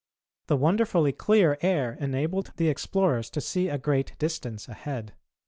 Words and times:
The 0.47 0.57
wonderfully 0.57 1.11
clear 1.11 1.59
air 1.61 1.95
enabled 1.99 2.53
the 2.57 2.69
explorers 2.69 3.29
to 3.29 3.39
see 3.39 3.69
a 3.69 3.77
great 3.77 4.17
distance 4.17 4.67
ahead. 4.67 5.13